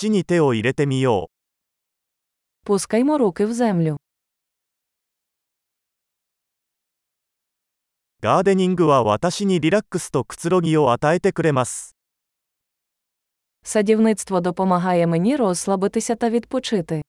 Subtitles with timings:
[0.00, 2.67] 土に手を入れてみよう。
[2.67, 3.97] Пускаймо руки в землю.
[8.21, 11.95] ガーデニングは私にリラックスとくつろぎを与えてくれます。
[13.63, 17.01] Садівництво допомагає мені розслабитися та відпочити.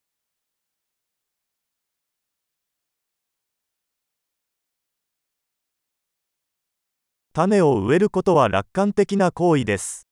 [7.33, 10.07] 種を植えることは楽観的な行為です。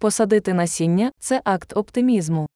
[0.00, 2.46] Посадити насіння це акт оптимізму.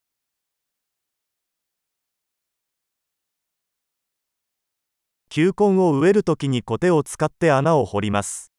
[5.30, 8.52] 球根を植えるときにコテを使って穴を掘ります。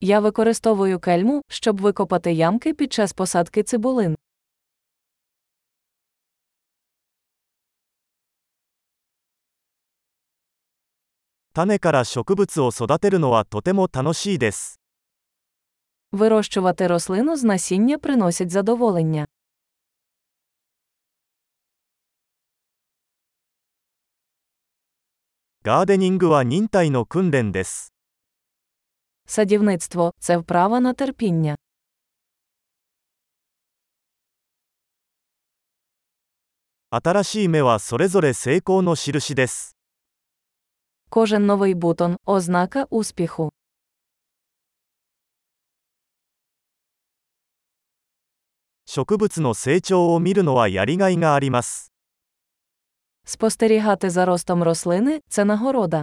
[0.00, 4.16] Я використовую кельму, щоб викопати ямки під час посадки цибулин.
[11.54, 14.80] 種から植物を育てるのはとても楽しいです。
[16.11, 19.25] Вирощувати рослину з насіння приносить задоволення.
[29.25, 31.55] Садівництво це вправа на терпіння.
[41.09, 43.51] Кожен новий бутон ознака успіху.
[48.96, 51.92] 植物の成長を見るのはやりがいがあります。
[53.24, 56.02] Спостерігати за ростом рослини це нагорода.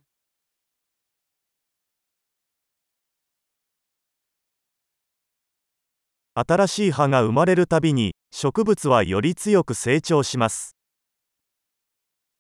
[6.34, 10.76] 新しい葉が生まれるたびに、植物はより強く成長します。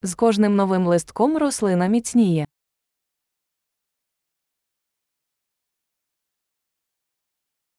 [0.03, 2.47] З кожним новим листком рослина міцніє.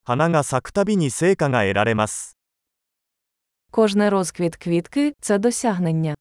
[0.05, 2.34] 花が咲くたびに成果が得られます。
[3.76, 6.16] Кожне розквіт квітки це досягнення.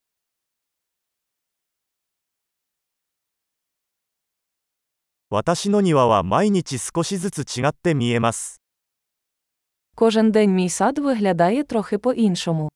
[9.94, 12.68] Кожен день мій сад виглядає трохи по-іншому.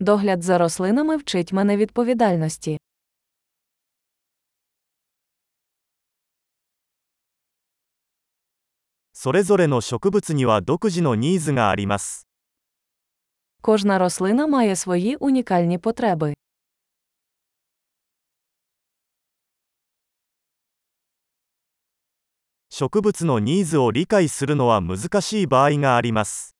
[0.00, 2.78] Догляд за рослинами вчить мене відповідальності.
[9.15, 12.27] それぞれの植物には独自のニーズがあります。
[13.61, 16.33] Кожна рослина має свої унікальні потреби.
[22.73, 26.55] 植物のニーズを理解するのは難しい場合があります。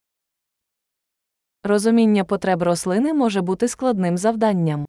[1.64, 4.86] Розуміння потреб рослини може бути складним завданням.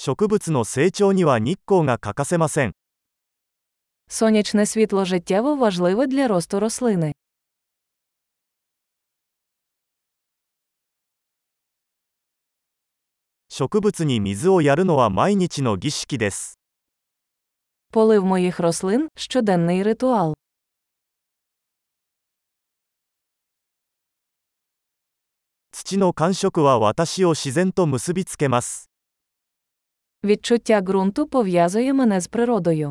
[0.00, 2.72] 植物の成長には日光が欠かせません。
[4.08, 7.12] Сонячне світло життєво важливе для росту рослини.
[13.48, 16.58] 植物に水をやるのは毎日の儀式です。
[17.92, 20.34] Полив моїх рослин щоденний ритуал.
[25.72, 28.89] 土の感触は私を自然と結びつけます。
[30.24, 32.90] Відчуття ґрунту пов'язує мене з природою.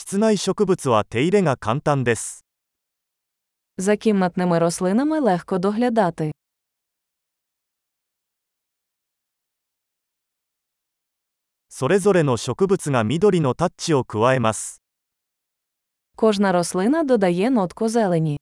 [0.00, 2.44] 室内植物は手入れが簡単です。
[3.78, 6.32] За кімнатними рослинами легко доглядати.
[11.68, 14.80] それぞれの植物が緑のタッチを加えます。
[16.16, 18.36] Кожна рослина додає нотку зелені.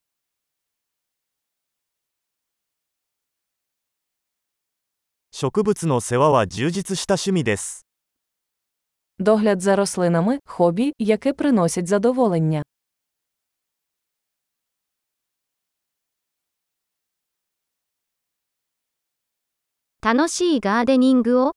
[5.30, 7.86] 植物の世話は充実した趣味です。
[9.19, 12.63] догляд за рослинами, хобі, яке приносить задоволення.
[20.01, 21.51] Таноші гаденінг